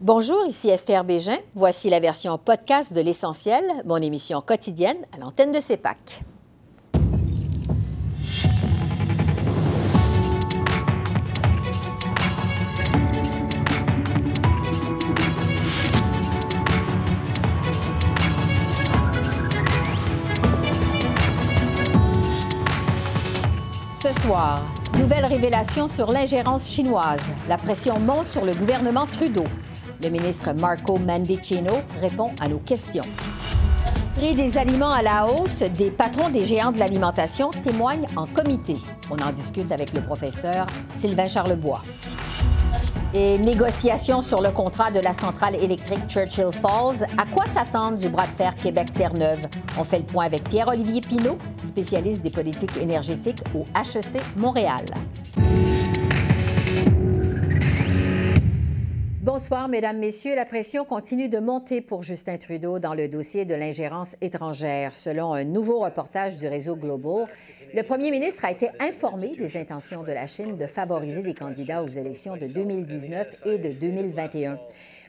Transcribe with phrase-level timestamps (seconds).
[0.00, 1.38] Bonjour, ici Esther Bégin.
[1.56, 6.22] Voici la version podcast de L'Essentiel, mon émission quotidienne à l'antenne de CEPAC.
[23.96, 24.62] Ce soir,
[24.96, 27.32] nouvelle révélation sur l'ingérence chinoise.
[27.48, 29.42] La pression monte sur le gouvernement Trudeau.
[30.02, 33.02] Le ministre Marco Mandicino répond à nos questions.
[34.14, 38.76] Prix des aliments à la hausse, des patrons des géants de l'alimentation témoignent en comité.
[39.10, 41.82] On en discute avec le professeur Sylvain Charlebois.
[43.12, 47.06] Et négociations sur le contrat de la centrale électrique Churchill Falls.
[47.16, 49.48] À quoi s'attendre du bras de fer Québec-Terre-Neuve?
[49.78, 54.84] On fait le point avec Pierre-Olivier Pinault, spécialiste des politiques énergétiques au HEC Montréal.
[59.30, 60.34] Bonsoir, Mesdames, Messieurs.
[60.34, 64.96] La pression continue de monter pour Justin Trudeau dans le dossier de l'ingérence étrangère.
[64.96, 67.26] Selon un nouveau reportage du réseau Global,
[67.74, 71.82] le premier ministre a été informé des intentions de la Chine de favoriser des candidats
[71.82, 74.58] aux élections de 2019 et de 2021.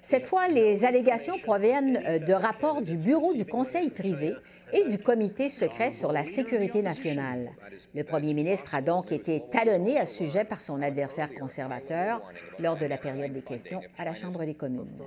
[0.02, 4.34] Cette fois, les allégations proviennent euh, de rapports du Bureau du Conseil privé
[4.72, 7.50] et du Comité secret sur la sécurité nationale.
[7.96, 12.22] Le premier ministre a donc été talonné à ce sujet par son adversaire conservateur
[12.60, 15.02] lors de la période des questions à la Chambre des communes.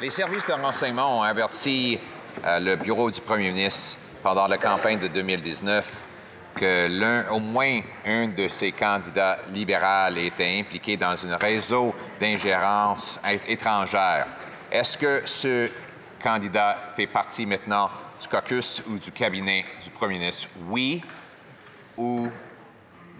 [0.00, 1.98] Les services de renseignement ont averti
[2.44, 6.02] euh, le bureau du premier ministre pendant la campagne de 2019
[6.54, 13.20] que l'un, au moins un de ces candidats libéraux était impliqué dans un réseau d'ingérence
[13.46, 14.26] étrangère.
[14.70, 15.70] Est-ce que ce
[16.22, 20.48] candidat fait partie maintenant du caucus ou du cabinet du premier ministre?
[20.68, 21.02] Oui
[21.96, 22.28] ou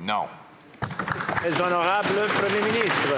[0.00, 0.26] non?
[1.60, 3.14] Honorable Premier ministre.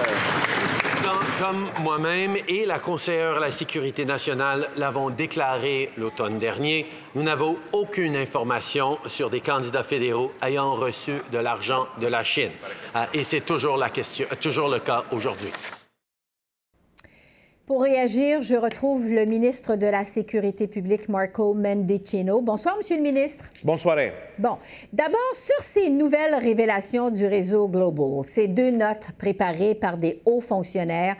[1.39, 7.57] Comme moi-même et la conseillère à la sécurité nationale l'avons déclaré l'automne dernier, nous n'avons
[7.73, 12.51] aucune information sur des candidats fédéraux ayant reçu de l'argent de la Chine.
[12.95, 15.51] Euh, et c'est toujours, la question, toujours le cas aujourd'hui.
[17.65, 22.39] Pour réagir, je retrouve le ministre de la Sécurité publique, Marco Mendicino.
[22.43, 23.45] Bonsoir, Monsieur le ministre.
[23.63, 23.97] Bonsoir.
[24.37, 24.57] Bon,
[24.93, 30.41] d'abord, sur ces nouvelles révélations du réseau Global, ces deux notes préparées par des hauts
[30.41, 31.15] fonctionnaires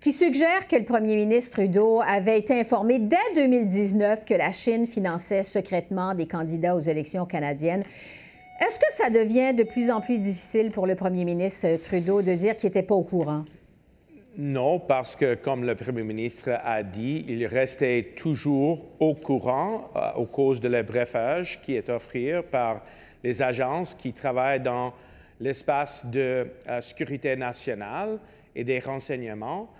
[0.00, 4.86] qui suggèrent que le premier ministre Trudeau avait été informé dès 2019 que la Chine
[4.86, 7.84] finançait secrètement des candidats aux élections canadiennes.
[8.60, 12.34] Est-ce que ça devient de plus en plus difficile pour le premier ministre Trudeau de
[12.34, 13.44] dire qu'il n'était pas au courant?
[14.38, 20.12] Non, parce que, comme le Premier ministre a dit, il restait toujours au courant euh,
[20.16, 22.82] au cause de l'abréfage qui est offert par
[23.24, 24.92] les agences qui travaillent dans
[25.40, 28.18] l'espace de euh, sécurité nationale
[28.54, 29.70] et des renseignements.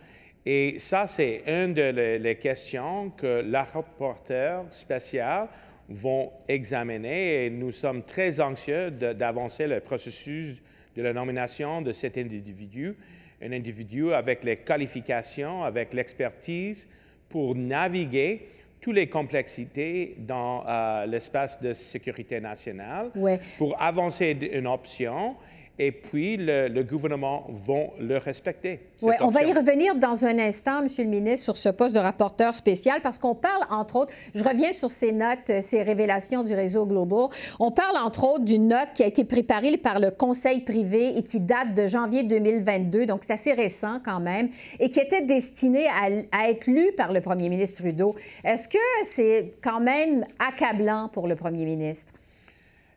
[0.47, 5.49] Et ça, c'est une des questions que la rapporteur spéciale
[5.91, 10.63] vont examiner et nous sommes très anxieux d'avancer le processus
[10.97, 12.97] de la nomination de cet individu
[13.43, 16.89] un individu avec les qualifications, avec l'expertise
[17.29, 18.49] pour naviguer
[18.81, 23.11] toutes les complexités dans euh, l'espace de sécurité nationale,
[23.59, 25.35] pour avancer une option
[25.79, 28.81] et puis le, gouvernement vont le respecter.
[29.03, 31.99] Oui, on va y revenir dans un instant, Monsieur le ministre, sur ce poste de
[32.01, 36.45] rapporteur spécial, parce qu'on parle, entre autres, je reviens sur ces notes, euh, ces révélations
[36.45, 37.29] du réseau Global.
[37.61, 41.23] On parle, entre autres, d'une note qui a été préparée par le Conseil privé et
[41.23, 44.49] qui date de janvier 2022, donc c'est assez récent quand même,
[44.81, 48.15] et qui était destinée à, à être lue par le premier ministre Trudeau.
[48.45, 52.13] Est-ce que c'est quand même accablant pour le premier ministre?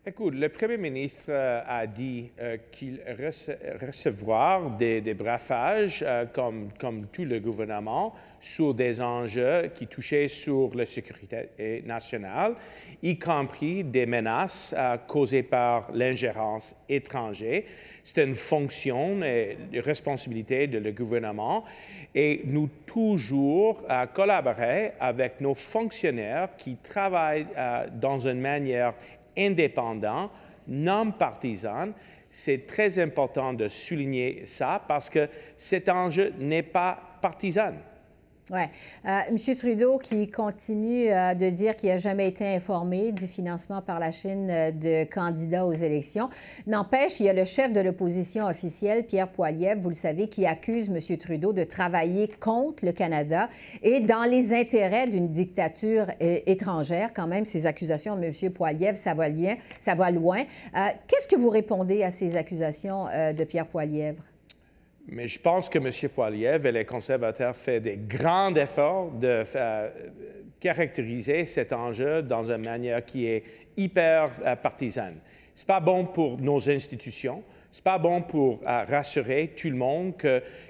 [0.06, 3.02] Écoute, le Premier ministre euh, a dit euh, qu'il
[3.86, 10.30] recevoir des, des brafages, euh, comme, comme tout le gouvernement, sur des enjeux qui touchaient
[10.30, 12.56] sur la sécurité nationale,
[13.04, 14.74] y compris des menaces
[15.08, 17.64] causées par l'ingérence étrangère.
[18.06, 21.66] C'est une fonction et une responsabilité de le gouvernement
[22.16, 27.48] et nous toujours collaborer avec nos fonctionnaires qui travaillent
[28.00, 28.94] dans une manière
[29.40, 30.30] indépendant,
[30.68, 31.94] non partisan.
[32.32, 35.28] C'est très important de souligner ça parce que
[35.58, 37.74] cet enjeu n'est pas partisan.
[38.52, 38.62] Oui.
[39.06, 39.56] Euh, M.
[39.56, 44.12] Trudeau qui continue euh, de dire qu'il n'a jamais été informé du financement par la
[44.12, 46.30] Chine euh, de candidats aux élections.
[46.66, 50.48] N'empêche, il y a le chef de l'opposition officielle, Pierre Poilievre, vous le savez, qui
[50.48, 51.18] accuse M.
[51.18, 53.50] Trudeau de travailler contre le Canada
[53.84, 57.14] et dans les intérêts d'une dictature étrangère.
[57.14, 58.52] Quand même, ces accusations de M.
[58.52, 59.30] Poilievre, ça va,
[60.12, 60.44] loin.
[61.08, 64.29] Qu'est-ce que vous répondez à ces accusations de Pierre Poilievre?
[65.12, 66.10] Mais je pense que M.
[66.14, 69.44] Poiliev et les conservateurs font des grands efforts de
[70.60, 73.44] caractériser cet enjeu dans une manière qui est
[73.78, 75.20] hyper euh, partisane.
[75.56, 79.70] Ce n'est pas bon pour nos institutions, ce n'est pas bon pour euh, rassurer tout
[79.70, 80.14] le monde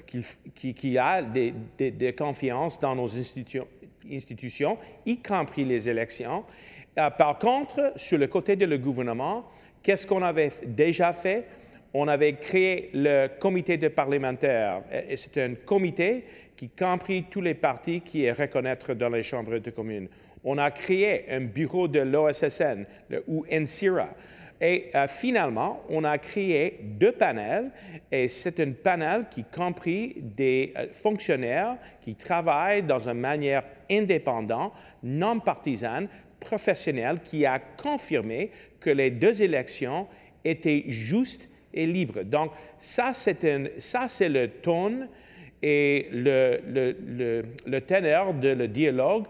[0.05, 3.67] qu'il qu a des, confiances dans nos institutions,
[4.11, 6.43] institutions, y compris les élections.
[6.97, 9.45] Euh, par contre, sur le côté de le gouvernement,
[9.83, 11.45] qu'est-ce qu'on avait déjà fait?
[11.93, 14.81] On avait créé le comité de parlementaires.
[15.15, 16.23] C'est un comité
[16.55, 20.07] qui compris tous les partis qui est reconnaître dans les chambres de communes.
[20.43, 22.85] On a créé un bureau de l'OSSN,
[23.27, 24.09] ou NCIRA.
[24.61, 27.71] Et euh, finalement, on a créé deux panels,
[28.11, 34.73] et c'est un panel qui compris des euh, fonctionnaires qui travaillent dans une manière indépendante,
[35.01, 36.09] non partisane,
[36.41, 38.51] professionnelle, qui a confirmé
[38.81, 40.07] que les deux élections
[40.43, 42.23] étaient justes et libres.
[42.23, 45.07] Donc, ça, c'est le ton
[45.61, 46.95] et le, le,
[47.65, 47.79] le,
[48.39, 49.25] de le dialogue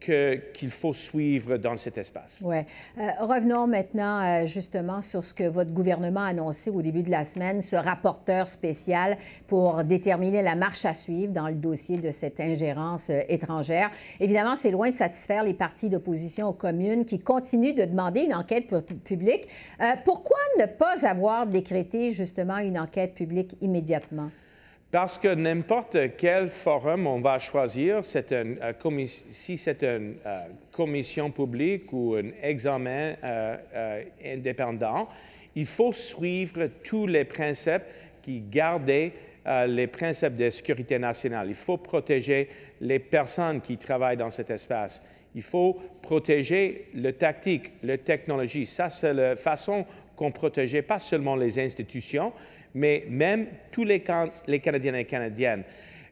[0.00, 2.40] qu'il faut suivre dans cet espace.
[2.42, 2.56] Oui.
[2.98, 7.10] Euh, revenons maintenant euh, justement sur ce que votre gouvernement a annoncé au début de
[7.10, 12.10] la semaine, ce rapporteur spécial pour déterminer la marche à suivre dans le dossier de
[12.10, 13.90] cette ingérence euh, étrangère.
[14.18, 18.34] Évidemment, c'est loin de satisfaire les partis d'opposition aux communes qui continuent de demander une
[18.34, 18.74] enquête
[19.04, 19.48] publique.
[20.04, 24.30] pourquoi ne pas avoir décrété justement une enquête publique immédiatement?
[24.90, 30.40] Parce que n'importe quel forum on va choisir, un, euh, si c'est une euh,
[30.72, 35.08] commission publique ou un examen euh, indépendant,
[35.54, 37.84] il faut suivre tous les principes
[38.22, 39.12] qui gardent
[39.66, 41.48] les principes de sécurité nationale.
[41.48, 42.48] Il faut protéger
[42.80, 45.02] les personnes qui travaillent dans cet espace.
[45.34, 48.66] Il faut protéger le tactique, la technologie.
[48.66, 52.32] Ça, c'est la façon qu'on protège pas seulement les institutions,
[52.74, 54.02] mais même tous les,
[54.46, 55.64] les Canadiens et Canadiennes.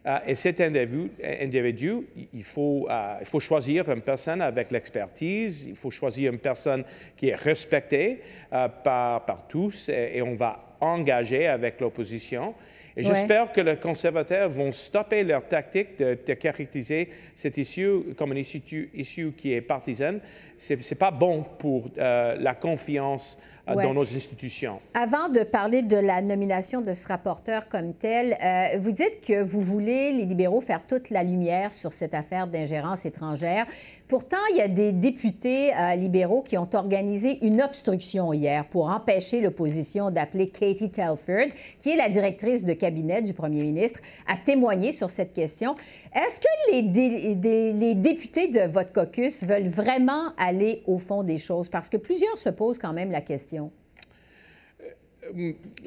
[0.06, 5.66] Euh, et cet individu, individu il, faut, euh, il, faut, choisir une personne avec l'expertise,
[5.66, 6.84] il faut choisir une personne
[7.16, 8.20] qui est respectée
[8.52, 12.54] euh, par, par, tous et, et, on va engager avec l'opposition.
[12.96, 18.32] Et j'espère que les conservateurs vont stopper leur tactique de, de caractériser cette issue comme
[18.32, 20.20] une issue, issue qui est partisane.
[20.56, 23.38] Ce n'est pas bon pour la confiance
[23.74, 24.80] dans nos institutions.
[24.94, 29.42] Avant de parler de la nomination de ce rapporteur comme tel, euh, vous dites que
[29.42, 33.66] vous voulez, les libéraux, faire toute la lumière sur cette affaire d'ingérence étrangère.
[34.08, 38.88] Pourtant, il y a des députés euh, libéraux qui ont organisé une obstruction hier pour
[38.88, 41.48] empêcher l'opposition d'appeler Katie Telford,
[41.78, 45.74] qui est la directrice de cabinet du premier ministre, à témoigner sur cette question.
[46.14, 51.68] Est-ce que les, les, députés de votre caucus veulent vraiment aller au fond des choses?
[51.68, 53.57] Parce que plusieurs se posent quand même la question.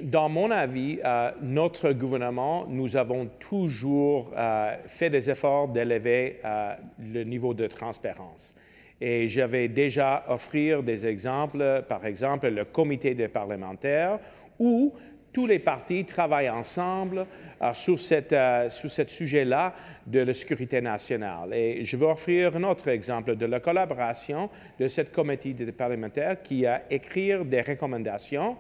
[0.01, 6.73] Dans mon avis, euh, notre gouvernement, nous avons toujours euh, fait des efforts d'élever euh,
[6.99, 8.55] le niveau de transparence.
[8.99, 14.19] Et j'avais déjà offert des exemples, par exemple le comité des parlementaires,
[14.59, 14.93] où
[15.33, 17.25] tous les partis travaillent ensemble
[17.73, 18.35] sur, cette,
[18.69, 19.73] ce sujet-là
[20.05, 21.53] de la sécurité nationale.
[21.53, 26.41] Et je veux offrir un autre exemple de la collaboration de ce comité des parlementaires
[26.43, 28.57] qui a écrit des recommandations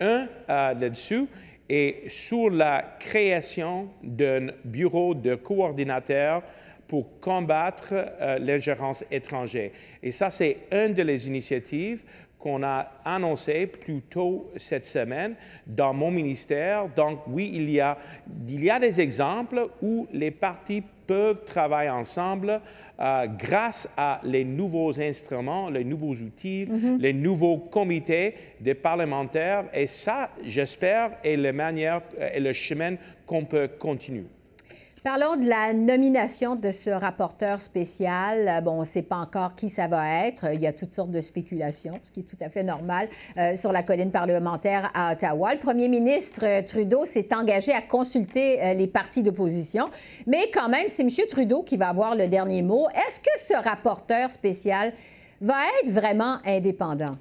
[0.00, 1.26] un là-dessus
[1.68, 6.42] est sur la création d'un bureau de coordinateur
[6.88, 9.70] pour combattre euh, l'ingérence étrangère.
[10.02, 12.02] Et ça, c'est une des initiatives
[12.40, 16.88] qu'on a annoncées plus tôt cette semaine dans mon ministère.
[16.96, 17.98] Donc, oui, il y a,
[18.48, 22.60] il y a des exemples où les partis peuvent travailler ensemble
[23.00, 26.98] euh, grâce à les nouveaux instruments, les nouveaux outils, mm-hmm.
[26.98, 29.64] les nouveaux comités des parlementaires.
[29.74, 32.00] Et ça, j'espère, est la manière
[32.32, 34.26] et le chemin qu'on peut continuer.
[35.02, 38.46] Parlons de la nomination de ce rapporteur spécial.
[38.46, 40.52] Euh, bon, on ne sait pas encore qui ça va être.
[40.52, 43.54] Il y a toutes sortes de spéculations, ce qui est tout à fait normal, euh,
[43.54, 45.54] sur la colline parlementaire à Ottawa.
[45.54, 49.88] Le premier ministre euh, Trudeau s'est engagé à consulter les partis d'opposition,
[50.26, 51.08] mais quand même, c'est M.
[51.30, 52.86] Trudeau qui va avoir le dernier mot.
[52.90, 54.92] Est-ce que ce rapporteur spécial
[55.40, 57.16] va être vraiment indépendant?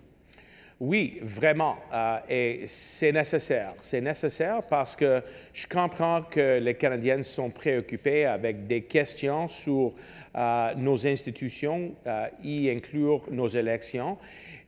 [0.80, 1.76] Oui, vraiment.
[1.94, 3.74] Euh, et c'est nécessaire.
[3.82, 5.22] C'est nécessaire parce que
[5.54, 9.92] je comprends que les Canadiens sont préoccupés avec des questions sur
[10.38, 14.18] euh, nos institutions, euh, y inclure nos élections.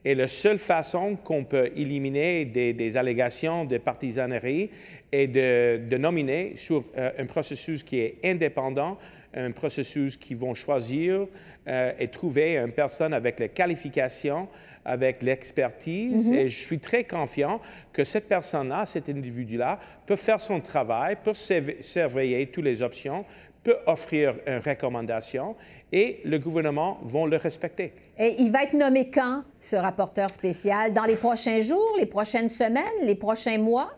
[0.03, 4.69] Et la seule façon qu'on peut éliminer des, allégations de partisanerie
[5.13, 8.97] est de, de nominer sur un processus qui est indépendant,
[9.35, 11.27] un processus qui vont choisir
[11.67, 14.47] et trouver une personne avec les qualifications
[14.85, 17.61] avec l'expertise et je suis très confiant
[17.93, 23.25] que cette personne-là, cet individu-là, peut faire son travail, peut surveiller toutes les options,
[23.63, 25.55] peut offrir une recommandation
[25.91, 27.93] et le gouvernement va le respecter.
[28.17, 30.93] Et il va être nommé quand, ce rapporteur spécial?
[30.93, 33.91] Dans les prochains jours, les prochaines semaines, les prochains mois?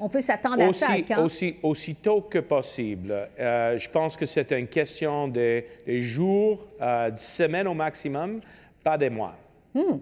[0.00, 1.24] On peut s'attendre à ça quand?
[1.24, 3.28] Aussi, aussitôt que possible.
[3.38, 8.40] Euh, je pense que c'est une question de, jours, euh, de semaines au maximum,
[8.82, 9.36] pas des mois.
[9.74, 9.98] Hmm.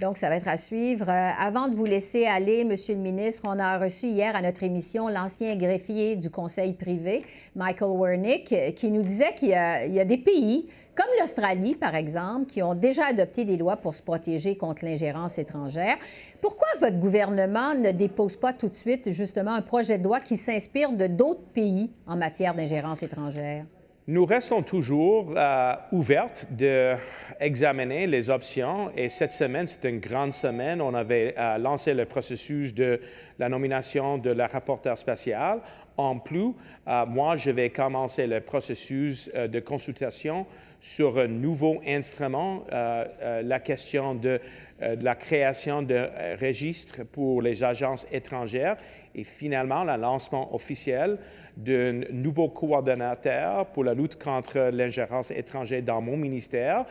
[0.00, 1.08] Donc, ça va être à suivre.
[1.08, 4.62] Euh, avant de vous laisser aller, Monsieur le ministre, on a reçu hier à notre
[4.62, 7.22] émission l'ancien greffier du Conseil privé,
[7.54, 12.62] Michael Wernick, qui nous disait qu'il y, a des pays, comme l'Australie, par exemple, qui
[12.62, 15.96] ont déjà adopté des lois pour se protéger contre l'ingérence étrangère.
[16.40, 20.38] Pourquoi votre gouvernement ne dépose pas tout de suite, justement, un projet de loi qui
[20.38, 23.66] s'inspire de d'autres pays en matière d'ingérence étrangère?
[24.10, 30.80] Nous restons toujours euh, ouverts d'examiner les options et cette semaine, c'est une grande semaine.
[30.80, 33.00] On avait euh, lancé le processus de
[33.38, 35.60] la nomination de la rapporteure spéciale.
[35.96, 36.54] En plus,
[36.88, 40.44] euh, moi, je vais commencer le processus de consultation
[40.80, 44.40] sur un nouveau instrument, la question de,
[44.80, 46.08] de la création de
[46.40, 48.76] registres pour les agences étrangères
[49.14, 51.18] et finalement le lancement officiel
[51.56, 56.84] d'un nouveau coordonnateur pour la lutte contre l'ingérence étrangère dans mon ministère.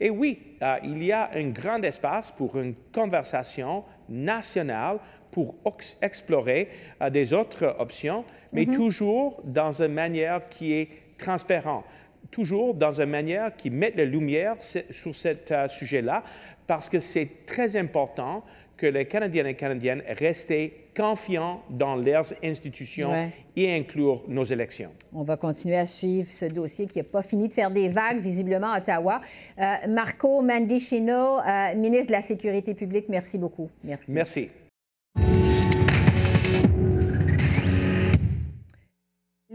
[0.00, 4.98] Et oui, euh, il y a un grand espace pour une conversation nationale
[5.30, 5.54] pour
[6.02, 6.68] explorer
[7.02, 8.74] euh, des autres options, mais mm-hmm.
[8.74, 11.84] toujours dans une manière qui est transparente
[12.30, 16.22] toujours dans une manière qui met la lumière sur ce euh, sujet-là,
[16.66, 18.44] parce que c'est très important
[18.76, 20.52] que les Canadiens et Canadiennes restent
[20.96, 24.90] confiants dans leurs institutions et inclure nos élections.
[25.12, 28.20] On va continuer à suivre ce dossier qui n'a pas fini de faire des vagues,
[28.20, 29.20] visiblement, à Ottawa.
[29.58, 33.68] Euh, Marco Mandicino, euh, ministre de la Sécurité publique, merci beaucoup.
[33.84, 34.12] Merci.
[34.12, 34.50] Merci.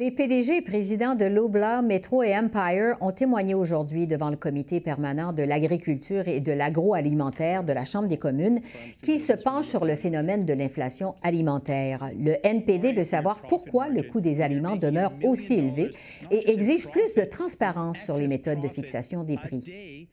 [0.01, 4.79] Les PDG et présidents de Loblaw, Metro et Empire ont témoigné aujourd'hui devant le comité
[4.79, 8.62] permanent de l'agriculture et de l'agroalimentaire de la Chambre des communes
[9.03, 12.10] qui se penche sur le phénomène de l'inflation alimentaire.
[12.17, 15.91] Le NPD veut savoir pourquoi le coût des aliments demeure aussi élevé
[16.31, 20.10] et exige plus de transparence sur les méthodes de fixation des prix.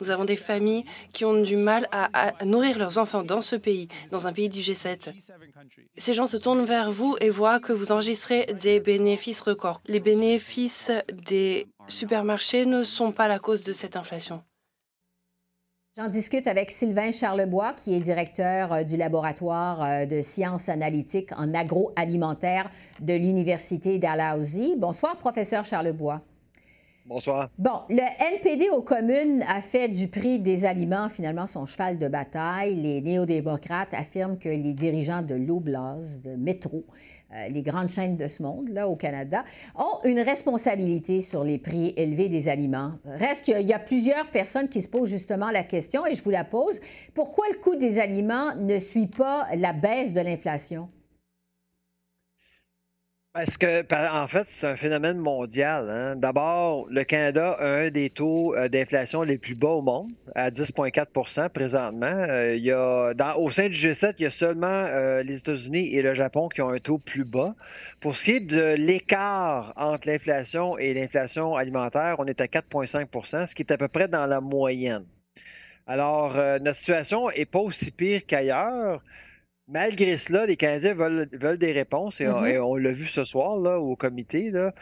[0.00, 3.88] Nous avons des familles qui ont du mal à, nourrir leurs enfants dans ce pays,
[4.10, 5.12] dans un pays du G7.
[5.96, 9.80] Ces gens se tournent vers vous et voient que vous enregistrez des bénéfices records.
[9.86, 14.42] Les bénéfices des supermarchés ne sont pas la cause de cette inflation.
[15.96, 21.30] J'en discute avec Sylvain Charlebois, qui est directeur euh, du laboratoire euh, de sciences analytiques
[21.36, 22.68] en agroalimentaire
[23.00, 24.74] de l'Université d'Alhousie.
[24.76, 26.20] Bonsoir, professeur Charlebois.
[27.06, 27.50] Bonsoir.
[27.58, 28.00] Bon, le
[28.34, 32.76] NPD aux communes a fait du prix des aliments finalement son cheval de bataille.
[32.76, 36.86] Les néo-démocrates affirment que les dirigeants de l'Oblast, de Métro,
[37.34, 39.44] euh, les grandes chaînes de ce monde, là, au Canada,
[39.74, 42.92] ont une responsabilité sur les prix élevés des aliments.
[43.04, 46.30] Reste qu'il y a plusieurs personnes qui se posent justement la question, et je vous
[46.30, 46.80] la pose.
[47.12, 50.88] Pourquoi le coût des aliments ne suit pas la baisse de l'inflation?
[53.34, 55.90] Parce que, en fait, c'est un phénomène mondial.
[55.90, 56.14] Hein.
[56.14, 60.50] D'abord, le Canada a un des taux euh, d'inflation les plus bas au monde, à
[60.52, 62.06] 10,4 présentement.
[62.06, 65.96] Euh, il y a, au sein du G7, il y a seulement euh, les États-Unis
[65.96, 67.56] et le Japon qui ont un taux plus bas.
[67.98, 73.48] Pour ce qui est de l'écart entre l'inflation et l'inflation alimentaire, on est à 4,5%
[73.48, 75.06] ce qui est à peu près dans la moyenne.
[75.88, 79.02] Alors, notre situation n'est pas aussi pire qu'ailleurs.
[79.66, 82.46] Malgré cela, les Canadiens veulent, des réponses mm-hmm.
[82.46, 84.50] et, on, l'a vu ce soir là, au comité.
[84.50, 84.74] Là.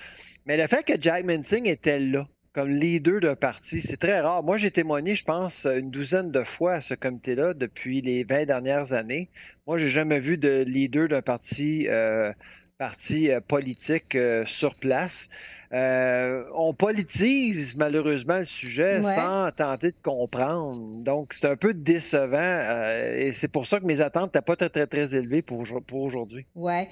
[0.47, 4.43] Mais le fait que Jack Minsing était là comme leader d'un parti, c'est très rare.
[4.43, 8.45] Moi, j'ai témoigné, je pense, une douzaine de fois à ce comité-là depuis les 20
[8.45, 9.31] dernières années.
[9.67, 12.31] Moi, j'ai jamais vu de leader d'un parti euh,
[12.83, 15.29] partis euh, politiques euh, sur place.
[15.73, 21.05] Euh, on politise malheureusement le sujet sans tenter de comprendre.
[21.05, 22.59] Donc, c'est un peu décevant
[23.17, 26.03] et c'est pour ça que mes attentes n'étaient pas très, très, très élevées pour, pour
[26.03, 26.45] aujourd'hui.
[26.57, 26.83] Oui.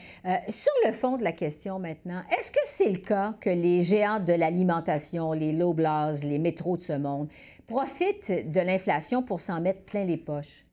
[0.49, 4.21] sur le fond de la question maintenant, est-ce que c'est le cas que les géants
[4.21, 7.29] de l'alimentation, les Loblaws, les métros de ce monde,
[7.67, 10.65] profitent de l'inflation pour s'en mettre plein les poches?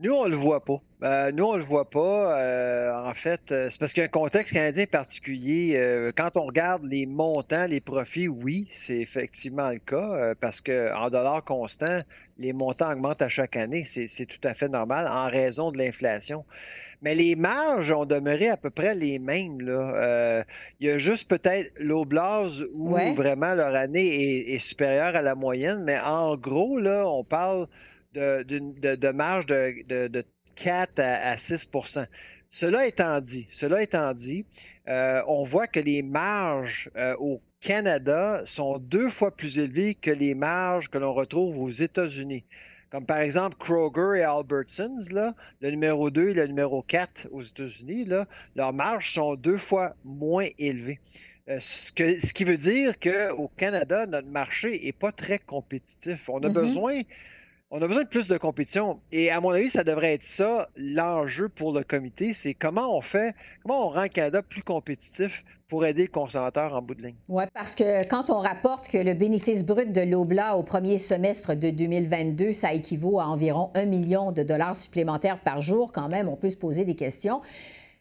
[0.00, 0.82] Nous, on le voit pas.
[1.04, 2.36] Euh, nous, on le voit pas.
[2.40, 6.10] Euh, en fait, euh, c'est parce qu'il y a un contexte canadien particulier.
[6.16, 11.44] quand on regarde les montants, les profits, oui, c'est effectivement le cas, parce qu'en dollars
[11.44, 12.00] constants,
[12.38, 13.84] les montants augmentent à chaque année.
[13.84, 16.44] C'est tout à fait normal en raison de l'inflation.
[17.02, 19.60] Mais les marges ont demeuré à peu près les mêmes.
[19.60, 20.44] Là.
[20.80, 25.84] il y a juste peut-être l'Oblast où vraiment leur année est, supérieure à la moyenne,
[25.84, 27.68] mais en gros, là, on parle
[28.14, 31.68] de, marge de, 4 à, 6
[32.50, 34.46] Cela étant dit, cela étant dit
[34.88, 40.10] euh, on voit que les marges euh, au Canada sont deux fois plus élevées que
[40.10, 42.44] les marges que l'on retrouve aux États-Unis.
[42.90, 47.42] Comme par exemple Kroger et Albertsons, là, le numéro 2 et le numéro 4 aux
[47.42, 48.08] États-Unis,
[48.54, 51.00] leurs marges sont deux fois moins élevées.
[51.48, 56.28] Euh, ce, ce, qui veut dire qu'au Canada, notre marché n'est pas très compétitif.
[56.28, 56.52] On a mm-hmm.
[56.52, 57.00] besoin
[57.70, 59.00] on a besoin de plus de compétition.
[59.10, 63.00] Et à mon avis, ça devrait être ça l'enjeu pour le comité, c'est comment on
[63.00, 67.16] fait, comment on rend Canada plus compétitif pour aider le consommateur en bout de ligne.
[67.28, 71.54] Oui, parce que quand on rapporte que le bénéfice brut de l'OBLA au premier semestre
[71.54, 76.28] de 2022, ça équivaut à environ un million de dollars supplémentaires par jour, quand même,
[76.28, 77.40] on peut se poser des questions.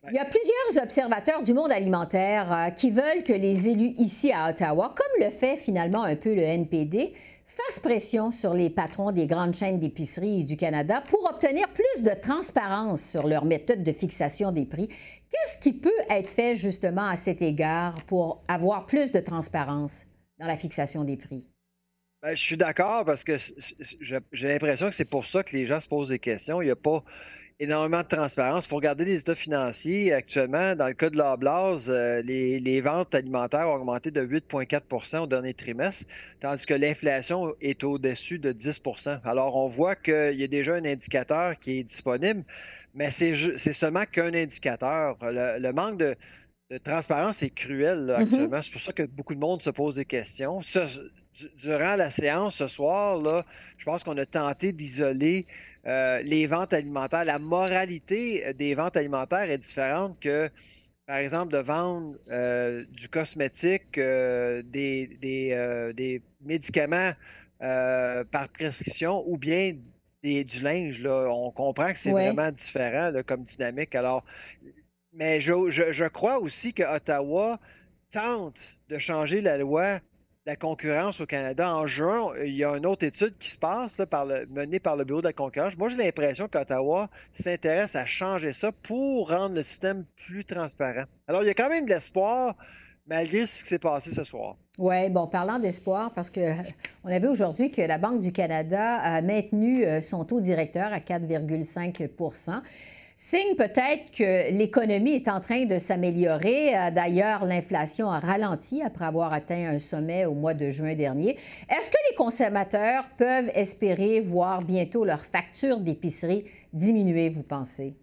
[0.10, 4.34] Il y a plusieurs observateurs du monde alimentaire euh, qui veulent que les élus ici
[4.34, 7.13] à Ottawa, comme le fait finalement un peu le NPD,
[7.45, 12.19] fasse pression sur les patrons des grandes chaînes d'épicerie du Canada pour obtenir plus de
[12.19, 14.88] transparence sur leur méthode de fixation des prix.
[14.88, 20.05] Qu'est-ce qui peut être fait justement à cet égard pour avoir plus de transparence
[20.39, 21.43] dans la fixation des prix?
[22.21, 23.35] Ben, je suis d'accord parce que
[23.91, 26.62] j'ai l'impression que c'est pour ça que les gens se posent des questions.
[26.62, 27.03] Il n'y a pas
[27.60, 28.65] énormément de transparence.
[28.65, 30.13] Il faut regarder les états financiers.
[30.13, 35.19] Actuellement, dans le cas de la Blase, euh, les, ventes alimentaires ont augmenté de 8,4%
[35.19, 36.05] au dernier trimestre,
[36.39, 40.86] tandis que l'inflation est au-dessus de 10% Alors, on voit qu'il y a déjà un
[40.86, 42.43] indicateur qui est disponible,
[42.95, 45.17] mais c'est seulement qu'un indicateur.
[45.22, 46.15] Le, manque de,
[46.84, 48.22] transparence est cruel mm-hmm.
[48.22, 48.62] actuellement.
[48.62, 50.60] C'est pour ça que beaucoup de monde se pose des questions.
[51.58, 53.46] durant la séance ce soir, là,
[53.77, 55.46] je pense qu'on a tenté d'isoler
[55.86, 57.25] euh, les ventes alimentaires.
[57.25, 60.50] La moralité euh, des ventes alimentaires est différente que,
[61.05, 64.63] par exemple, de vendre euh, du cosmétique, des,
[65.22, 67.12] des, médicaments
[67.60, 69.74] par prescription ou bien
[70.24, 71.01] du linge.
[71.01, 71.27] Là.
[71.29, 73.96] On comprend que c'est vraiment différent comme dynamique.
[73.96, 74.24] Alors,
[75.13, 77.60] mais je, crois aussi que Ottawa
[78.12, 80.00] tente de changer la loi
[80.46, 81.73] la concurrence au Canada.
[81.73, 84.02] En juin, il y a une autre étude qui se passe
[84.49, 85.78] menée par le Bureau de la concurrence.
[85.78, 91.06] Moi, j'ai l'impression qu'Ottawa s'intéresse à changer ça pour rendre le système plus transparent.
[91.28, 92.56] Alors, il y a quand même de l'espoir
[93.08, 94.56] malgré ce qui s'est passé ce soir.
[94.78, 99.86] Oui, bon, parlant d'espoir, parce qu'on avait aujourd'hui que la Banque du Canada a maintenu
[99.86, 102.08] euh, son taux directeur à 4,5
[103.15, 106.76] Signe peut-être que l'économie est en train de s'améliorer.
[106.76, 111.38] Euh, d'ailleurs, l'inflation a ralenti après avoir atteint un sommet au mois de juin dernier.
[111.69, 117.95] Est-ce que les consommateurs peuvent espérer voir bientôt leur facture d'épicerie diminuer, vous pensez?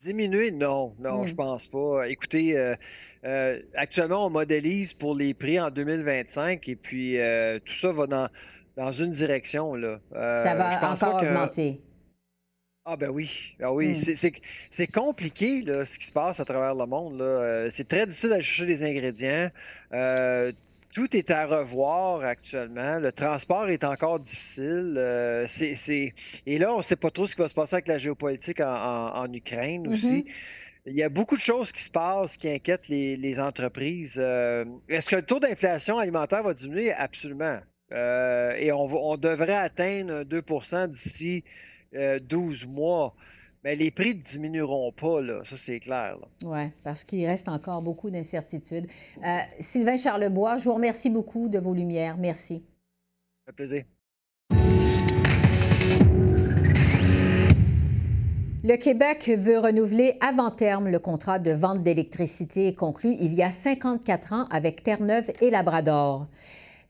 [0.00, 1.36] Diminuer, non, non, je hmm.
[1.36, 2.08] pense pas.
[2.08, 2.74] Écoutez, euh,
[3.24, 7.18] euh, actuellement, on modélise pour les prix en 2025 et puis
[7.64, 8.28] tout ça va dans,
[8.76, 9.74] dans une direction.
[9.74, 10.00] Là.
[10.12, 11.82] ça va encore augmenter.
[12.88, 13.94] Ah ben oui, ah oui.
[13.94, 14.30] Hmm.
[14.70, 17.20] c'est compliqué là, ce qui se passe à travers le monde.
[17.20, 19.50] Euh, c'est très difficile d'aller chercher des ingrédients.
[19.92, 20.52] Euh,
[20.94, 23.00] tout est à revoir actuellement.
[23.00, 24.94] Le transport est encore difficile.
[24.98, 25.48] Euh,
[26.46, 28.60] et là, on ne sait pas trop ce qui va se passer avec la géopolitique
[28.60, 30.22] en, Ukraine aussi.
[30.22, 30.86] Mm-hmm.
[30.86, 34.16] Il y a beaucoup de choses qui se passent qui inquiètent les, entreprises.
[34.16, 36.92] Est-ce que le taux d'inflation alimentaire va diminuer?
[36.92, 37.58] Absolument.
[37.90, 41.42] et on, on devrait atteindre 2% d'ici
[42.20, 43.14] 12 euh, mois,
[43.64, 45.42] mais les prix ne diminueront pas, là.
[45.44, 46.18] ça c'est clair.
[46.44, 48.86] Oui, parce qu'il reste encore beaucoup d'incertitudes.
[49.24, 52.16] Euh, Sylvain Charlebois, je vous remercie beaucoup de vos lumières.
[52.16, 52.64] Merci.
[53.48, 53.84] Un plaisir.
[58.68, 63.52] Le Québec veut renouveler avant terme le contrat de vente d'électricité conclu il y a
[63.52, 66.26] 54 ans avec Terre-Neuve et Labrador.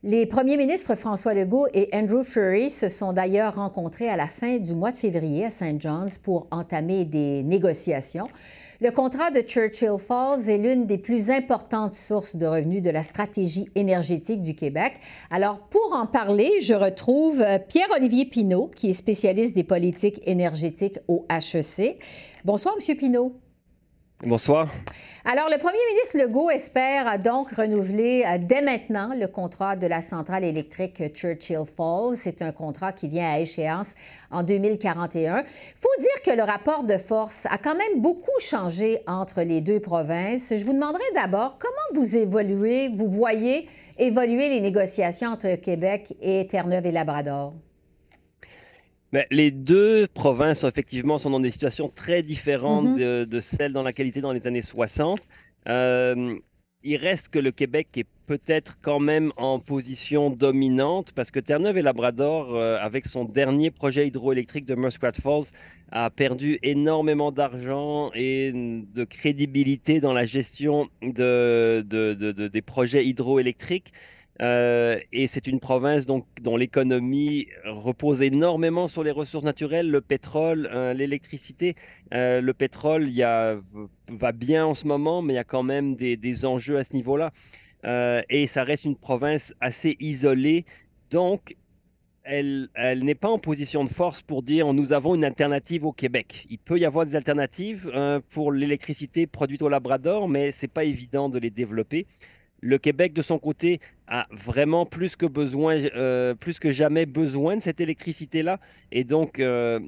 [0.03, 4.59] Les premiers ministres François Legault et Andrew Furry se sont d'ailleurs rencontrés à la fin
[4.59, 5.81] du mois de février à St.
[5.81, 8.27] John's pour entamer des négociations.
[8.79, 13.01] Le contrat de Churchill Falls est l'une des plus importantes sources de revenus de la
[13.01, 14.93] stratégie énergétique du Québec.
[15.31, 21.25] Alors, pour en parler, je retrouve Pierre-Olivier Pinault, qui est spécialiste des politiques énergétiques au
[21.27, 21.97] HEC.
[22.45, 23.33] Bonsoir, Monsieur Pinault.
[24.23, 24.69] Bonsoir.
[25.25, 30.01] Alors, le premier ministre Legault espère donc renouveler euh, dès maintenant le contrat de la
[30.01, 32.15] centrale électrique Churchill Falls.
[32.15, 33.93] C'est un contrat qui vient à échéance
[34.31, 35.41] en 2041.
[35.41, 35.45] Il
[35.79, 39.79] faut dire que le rapport de force a quand même beaucoup changé entre les deux
[39.79, 40.51] provinces.
[40.55, 46.47] Je vous demanderai d'abord comment vous évoluez, vous voyez évoluer les négociations entre Québec et
[46.47, 47.53] Terre-Neuve et Labrador?
[49.13, 53.25] Mais les deux provinces, effectivement, sont dans des situations très différentes mm-hmm.
[53.25, 55.21] de, celles dans la qualité dans les années 60.
[55.67, 56.37] Euh,
[56.83, 61.77] il reste que le Québec est peut-être quand même en position dominante parce que Terre-Neuve
[61.77, 65.47] et Labrador, euh, avec son dernier projet hydroélectrique de Muskrat Falls,
[65.91, 73.93] a perdu énormément d'argent et de crédibilité dans la gestion de, des projets hydroélectriques.
[74.41, 76.23] Euh, et c'est une province dont
[76.57, 81.75] l'économie repose énormément sur les ressources naturelles, le pétrole, euh, l'électricité.
[82.13, 85.95] Euh, le pétrole y va bien en ce moment, mais il y a quand même
[85.95, 87.31] des, des enjeux à ce niveau-là.
[88.29, 90.65] et ça reste une province assez isolée.
[91.09, 91.55] Donc,
[92.23, 95.93] elle, elle n'est pas en position de force pour dire nous avons une alternative au
[95.93, 96.45] Québec.
[96.49, 97.89] Il peut y avoir des alternatives
[98.29, 102.05] pour l'électricité produite au Labrador, mais ce n'est pas évident de les développer.
[102.59, 107.57] Le Québec, de son côté, a vraiment plus que besoin, euh, plus que jamais besoin
[107.57, 108.59] de cette électricité-là,
[108.91, 109.79] et donc euh,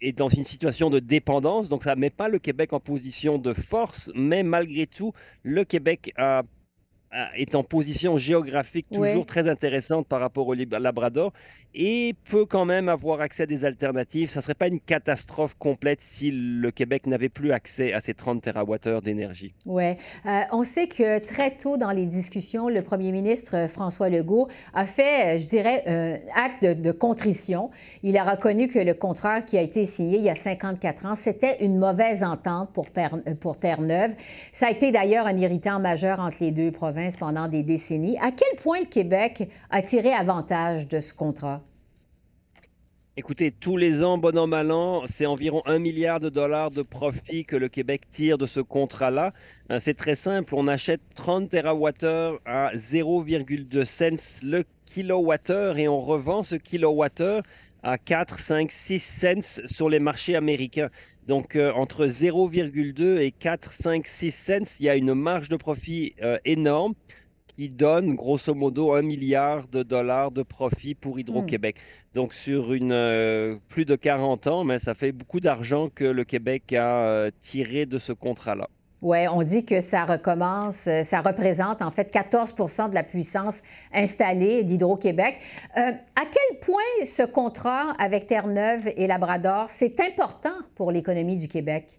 [0.00, 1.68] est dans une situation de dépendance.
[1.68, 5.64] Donc ça ne met pas le Québec en position de force, mais malgré tout, le
[5.64, 6.14] Québec
[7.36, 11.32] est en position géographique toujours très intéressante par rapport au Labrador
[11.76, 14.30] et peut quand même avoir accès à des alternatives.
[14.30, 18.14] Ça ne serait pas une catastrophe complète si le Québec n'avait plus accès à ces
[18.14, 19.52] 30 TWh d'énergie.
[19.66, 19.90] Oui.
[20.24, 24.48] Euh, on sait que très tôt dans les discussions, le premier ministre euh, François Legault
[24.72, 27.70] a fait, euh, je dirais, un acte de, contrition.
[28.02, 31.14] Il a reconnu que le contrat qui a été signé il y a 54 ans,
[31.14, 32.86] c'était une mauvaise entente pour,
[33.40, 34.14] pour Terre-Neuve.
[34.50, 38.16] Ça a été d'ailleurs un irritant majeur entre les deux provinces pendant des décennies.
[38.18, 41.65] À quel point le Québec a tiré avantage de ce contrat?
[43.18, 46.82] Écoutez, tous les ans, bon an, mal an, c'est environ un milliard de dollars de
[46.82, 49.32] profit que le Québec tire de ce contrat-là.
[49.72, 55.98] Euh, c'est très simple, on achète 30 TWh à 0,2 cents le kilowattheure et on
[55.98, 57.42] revend ce kilowattheure
[57.82, 60.90] à 4, 5, 6 cents sur les marchés américains.
[61.26, 65.56] Donc euh, entre 0,2 et 4, 5, 6 cents, il y a une marge de
[65.56, 66.92] profit euh, énorme
[67.56, 71.76] qui donne grosso modo un milliard de dollars de profit pour Hydro-Québec.
[71.76, 72.14] Hmm.
[72.14, 76.24] Donc sur une, euh, plus de 40 ans, mais ça fait beaucoup d'argent que le
[76.24, 78.68] Québec a euh, tiré de ce contrat-là.
[79.02, 83.62] Oui, on dit que ça recommence, euh, ça représente en fait 14% de la puissance
[83.92, 85.36] installée d'Hydro-Québec.
[85.74, 91.98] à quel point ce contrat avec Terre-Neuve et Labrador, c'est important pour l'économie du Québec?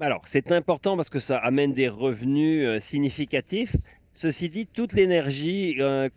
[0.00, 3.76] Alors, c'est important parce que ça amène des revenus euh, significatifs.
[4.12, 6.08] Ceci dit, toute l'énergie euh,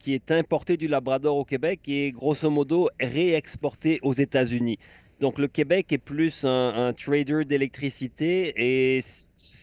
[0.00, 4.78] qui est importée du Labrador au Québec est grosso modo réexportée aux États-Unis.
[5.20, 9.00] Donc le Québec est plus un, trader d'électricité et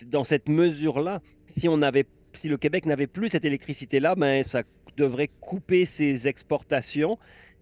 [0.05, 4.63] dans cette mesure-là, si, le Québec n'avait plus cette électricité-là, ben, ça
[4.95, 7.19] devrait couper ses exportations.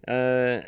[0.09, 0.61] Euh,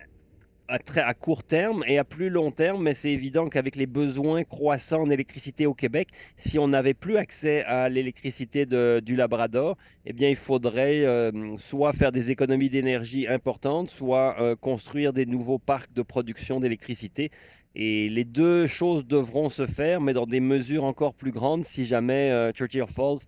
[0.72, 3.86] à, très, à court terme et à plus long terme, mais c'est évident qu'avec les
[3.86, 6.08] besoins croissants en électricité au Québec,
[6.38, 11.92] si on n'avait plus accès à l'électricité du Labrador, eh bien, il faudrait euh, soit
[11.92, 17.32] faire des économies d'énergie importantes, soit euh, construire des nouveaux parcs de production d'électricité.
[17.76, 21.86] Et les deux choses devront se faire, mais dans des mesures encore plus grandes si
[21.86, 23.26] jamais euh, Churchill Falls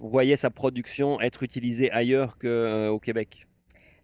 [0.00, 3.46] voyait sa production être utilisée ailleurs qu'au Québec.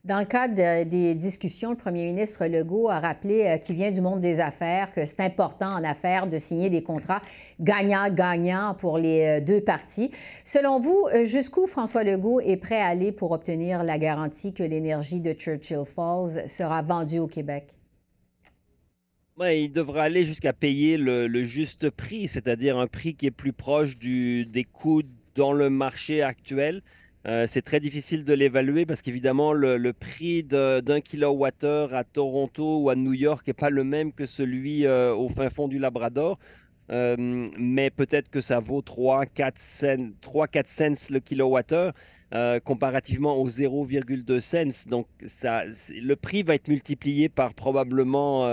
[0.02, 4.00] Dans le cadre des discussions, le premier ministre Legault a rappelé euh, qu'il vient du
[4.00, 7.20] monde des affaires, que c'est important en affaires de signer des contrats
[7.60, 10.10] gagnant-gagnant pour les euh, deux parties.
[10.42, 14.62] Selon vous, euh, jusqu'où François Legault est prêt à aller pour obtenir la garantie que
[14.62, 17.76] l'énergie de Churchill Falls sera vendue au Québec?
[19.42, 23.98] il devra aller jusqu'à payer le, juste prix, c'est-à-dire un prix qui est plus proche
[23.98, 25.02] des coûts
[25.34, 26.82] dans le marché actuel.
[27.26, 32.90] Euh, c'est très difficile de l'évaluer parce qu'évidemment, le, prix d'un kilowattheure à Toronto ou
[32.90, 36.38] à New York n'est pas le même que celui euh, au fin fond du Labrador.
[36.90, 41.92] Euh, mais peut-être que ça vaut 3-4 cents, le kilowattheure
[42.64, 44.88] comparativement aux 0,2 cents.
[44.88, 48.44] Donc, le prix va être multiplié par probablement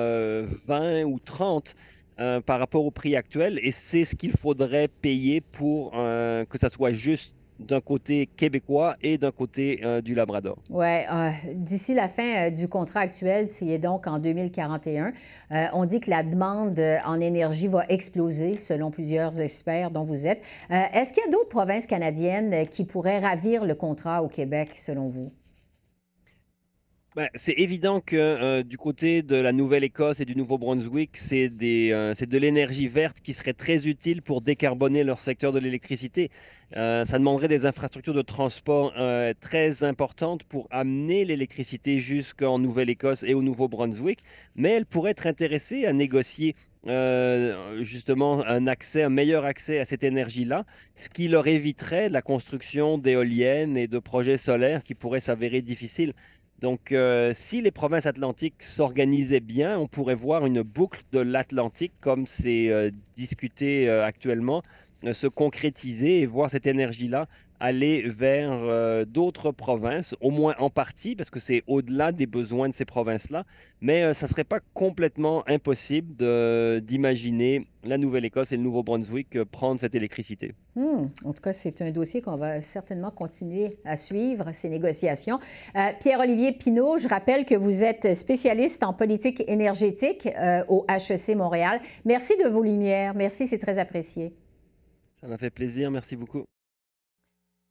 [0.66, 1.76] 20 ou 30
[2.18, 3.60] par rapport au prix actuel.
[3.62, 9.18] Et c'est ce qu'il faudrait payer pour que ça soit juste d'un côté québécois et
[9.18, 10.58] d'un côté euh, du Labrador.
[10.70, 15.14] Oui, euh, d'ici la fin du contrat actuel, c'est donc en 2041,
[15.74, 20.42] on dit que la demande en énergie va exploser selon plusieurs experts dont vous êtes.
[20.70, 25.10] Est-ce qu'il y a d'autres provinces canadiennes qui pourraient ravir le contrat au Québec selon
[25.10, 25.32] vous?
[27.18, 32.14] Ben, c'est évident que euh, du côté de la Nouvelle-Écosse et du Nouveau-Brunswick, c'est euh,
[32.14, 36.30] de l'énergie verte qui serait très utile pour décarboner leur secteur de l'électricité.
[36.76, 38.94] Euh, ça demanderait des infrastructures de transport
[39.42, 44.20] très importantes pour amener l'électricité jusqu'en Nouvelle-Écosse et au Nouveau-Brunswick,
[44.56, 46.56] mais elles pourraient être intéressées à négocier
[47.82, 52.98] justement un accès, un meilleur accès à cette énergie-là, ce qui leur éviterait la construction
[52.98, 56.14] d'éoliennes et de projets solaires qui pourraient s'avérer difficiles.
[56.60, 61.94] Donc, euh, si les provinces atlantiques s'organisaient bien, on pourrait voir une boucle de l'Atlantique,
[62.02, 64.64] comme c'est euh, discuté euh, actuellement,
[65.14, 67.28] se concrétiser et voir cette énergie-là
[67.60, 72.70] aller vers euh, d'autres provinces, au moins en partie, parce que c'est au-delà des besoins
[72.70, 73.46] de ces provinces-là.
[73.82, 76.16] Mais euh, ça ne serait pas complètement impossible
[76.82, 80.54] d'imaginer la Nouvelle-Écosse et le Nouveau-Brunswick euh, prendre cette électricité.
[80.76, 81.08] Hmm.
[81.26, 85.40] En tout cas, c'est un dossier qu'on va certainement continuer à suivre, ces négociations.
[86.00, 90.28] Pierre-Olivier Pinault, je rappelle que vous êtes spécialiste en politique énergétique
[90.68, 91.80] au HEC Montréal.
[92.06, 93.16] Merci de vos lumières.
[93.16, 94.34] Merci, c'est très apprécié.
[95.20, 95.90] Ça m'a fait plaisir.
[95.90, 96.46] Merci beaucoup.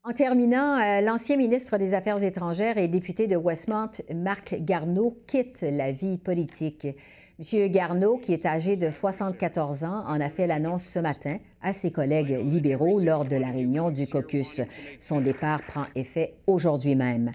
[0.08, 5.62] En terminant, euh, l'ancien ministre des Affaires étrangères et député de Westmont, Marc Garneau, quitte
[5.68, 6.86] la vie politique.
[7.40, 7.68] M.
[7.72, 11.90] Garneau, qui est âgé de 74 ans, en a fait l'annonce ce matin à ses
[11.90, 14.60] collègues libéraux lors de la réunion du caucus.
[15.00, 17.32] Son départ prend effet aujourd'hui même.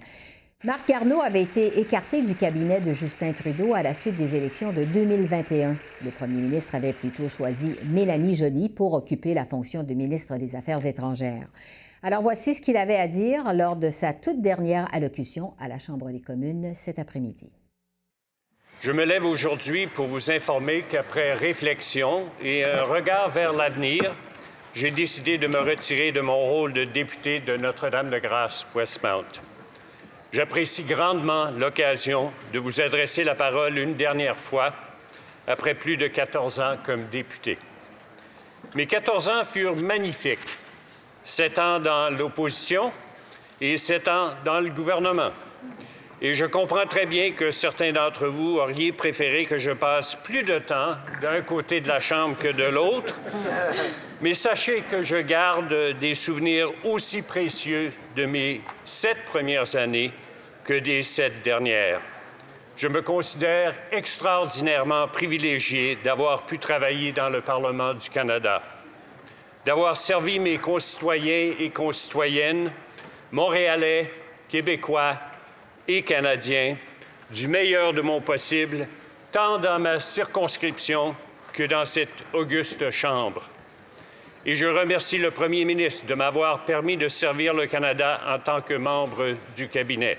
[0.64, 4.72] Marc Garneau avait été écarté du cabinet de Justin Trudeau à la suite des élections
[4.72, 5.76] de 2021.
[6.02, 10.56] Le premier ministre avait plutôt choisi Mélanie Joly pour occuper la fonction de ministre des
[10.56, 11.48] Affaires étrangères.
[12.04, 15.78] Alors voici ce qu'il avait à dire lors de sa toute dernière allocution à la
[15.78, 17.52] Chambre des communes cet après-midi.
[18.80, 24.12] Je me lève aujourd'hui pour vous informer qu'après réflexion et un regard vers l'avenir,
[24.74, 29.40] j'ai décidé de me retirer de mon rôle de député de Notre-Dame-de-Grâce Westmount.
[30.32, 34.70] J'apprécie grandement l'occasion de vous adresser la parole une dernière fois
[35.46, 37.58] après plus de 14 ans comme député.
[38.74, 40.58] Mes 14 ans furent magnifiques
[41.24, 42.92] sept ans dans l'opposition
[43.60, 45.30] et sept ans dans le gouvernement.
[46.24, 50.44] Et je comprends très bien que certains d'entre vous auriez préféré que je passe plus
[50.44, 53.20] de temps d'un côté de la Chambre que de l'autre.
[54.20, 60.12] Mais sachez que je garde des souvenirs aussi précieux de mes sept premières années
[60.64, 62.00] que des sept dernières.
[62.76, 68.62] Je me considère extraordinairement privilégié d'avoir pu travailler dans le Parlement du Canada
[69.64, 72.72] d'avoir servi mes concitoyens et concitoyennes,
[73.30, 74.10] montréalais,
[74.48, 75.14] québécois
[75.88, 76.76] et canadiens,
[77.30, 78.86] du meilleur de mon possible,
[79.30, 81.14] tant dans ma circonscription
[81.52, 83.48] que dans cette auguste Chambre.
[84.44, 88.60] Et je remercie le Premier ministre de m'avoir permis de servir le Canada en tant
[88.60, 90.18] que membre du cabinet.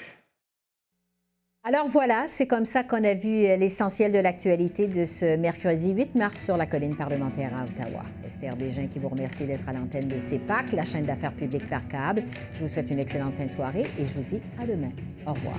[1.65, 6.15] Alors voilà, c'est comme ça qu'on a vu l'essentiel de l'actualité de ce mercredi 8
[6.15, 8.03] mars sur la colline parlementaire à Ottawa.
[8.25, 11.87] Esther Bégin qui vous remercie d'être à l'antenne de CEPAC, la chaîne d'affaires publiques par
[11.87, 12.23] câble.
[12.53, 14.91] Je vous souhaite une excellente fin de soirée et je vous dis à demain.
[15.25, 15.55] Au revoir.